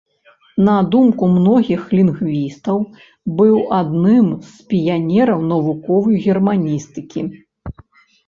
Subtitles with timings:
[0.67, 2.77] На думку многіх лінгвістаў,
[3.41, 7.21] быў адным з піянераў навуковай германістыкі.